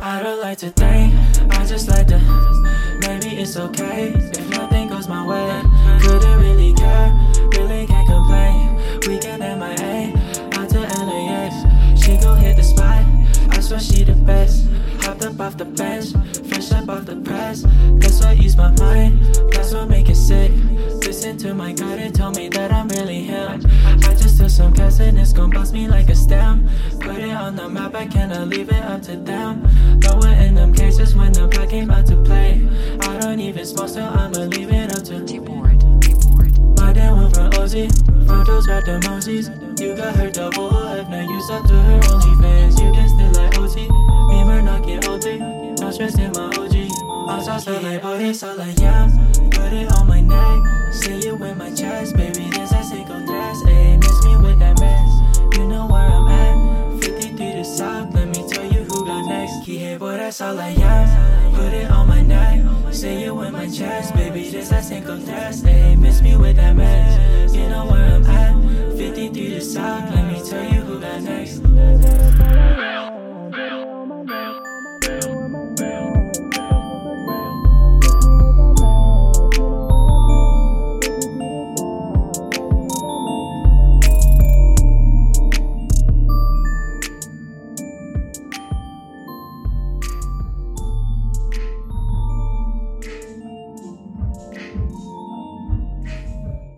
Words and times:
I 0.00 0.22
don't 0.22 0.40
like 0.40 0.58
to 0.58 0.70
think, 0.70 1.14
I 1.50 1.64
just 1.66 1.88
like 1.88 2.06
to. 2.08 2.18
Maybe 3.00 3.40
it's 3.40 3.56
okay 3.56 4.12
if 4.14 4.50
nothing 4.50 4.88
goes 4.88 5.08
my 5.08 5.24
way. 5.24 5.62
Couldn't 6.00 6.40
really 6.40 6.74
care, 6.74 7.12
really 7.52 7.86
can't 7.86 8.06
complain. 8.06 8.76
Weekend 9.06 9.40
MIA, 9.40 10.12
out 10.58 10.68
to 10.70 10.80
LAX. 10.80 11.54
She 12.02 12.16
go 12.18 12.34
hit 12.34 12.56
the 12.56 12.62
spot, 12.62 13.04
I 13.50 13.60
swear 13.60 13.80
she 13.80 14.04
the 14.04 14.14
best. 14.14 14.66
Hopped 15.00 15.24
up 15.24 15.40
off 15.40 15.56
the 15.56 15.64
bench, 15.64 16.12
fresh 16.48 16.72
up 16.72 16.88
off 16.88 17.06
the 17.06 17.16
press. 17.16 17.64
That's 17.98 18.20
what 18.20 18.36
ease 18.36 18.56
my 18.56 18.70
mind, 18.72 19.37
I'm 22.72 22.88
really 22.88 23.22
him. 23.22 23.62
I 23.84 24.14
just 24.14 24.38
took 24.38 24.50
some 24.50 24.74
and 24.78 25.18
it's 25.18 25.32
gon' 25.32 25.50
bust 25.50 25.72
me 25.72 25.88
like 25.88 26.08
a 26.08 26.14
stem. 26.14 26.68
Put 27.00 27.18
it 27.18 27.30
on 27.30 27.56
the 27.56 27.68
map, 27.68 27.94
I 27.94 28.06
cannot 28.06 28.48
leave 28.48 28.68
it 28.68 28.82
up 28.82 29.02
to 29.02 29.16
them. 29.16 29.66
Throw 30.00 30.18
it 30.20 30.38
in 30.42 30.54
them 30.54 30.72
cases 30.74 31.14
when 31.14 31.32
the 31.32 31.48
pack 31.48 31.70
came 31.70 31.90
out 31.90 32.06
to 32.06 32.16
play. 32.22 32.66
I 33.00 33.18
don't 33.18 33.40
even 33.40 33.64
smoke, 33.64 33.88
so 33.88 34.02
I'ma 34.02 34.44
leave 34.46 34.70
it 34.72 34.94
up 34.96 35.04
to 35.04 35.24
Keyboard. 35.24 35.80
Keyboard. 36.02 36.78
my 36.78 36.92
damn 36.92 37.16
one 37.16 37.30
from 37.30 37.50
Ozzy. 37.52 37.88
Doors 38.48 38.66
right 38.66 38.84
the 38.84 38.98
Moses. 39.08 39.50
You 39.78 39.94
got 39.94 40.16
her 40.16 40.30
double 40.30 40.74
F, 40.88 41.08
now 41.10 41.20
you 41.20 41.38
up 41.52 41.66
to 41.66 41.74
her 41.74 42.00
OnlyFans. 42.00 42.80
You 42.80 42.92
can 42.92 43.08
still 43.08 43.32
like 43.32 43.58
OT. 43.58 43.86
Beamer 44.30 44.62
knocking 44.62 45.04
OT. 45.06 45.38
No 45.80 45.90
stress 45.90 46.18
in 46.18 46.32
my 46.32 46.46
OG. 46.56 46.74
I'm 47.28 47.42
so 47.42 47.58
still 47.58 47.82
like 47.82 48.02
oh, 48.02 48.16
this 48.16 48.42
all 48.42 48.58
I 48.58 48.74
am. 48.80 49.10
Put 49.50 49.72
it 49.72 49.87
Boy, 59.98 60.16
that's 60.16 60.40
all 60.40 60.56
I 60.60 60.68
am. 60.68 61.54
Put 61.54 61.72
it 61.72 61.90
on 61.90 62.06
my 62.06 62.22
neck. 62.22 62.64
Say 62.92 63.24
you 63.24 63.40
in 63.42 63.52
my 63.52 63.68
chest, 63.68 64.14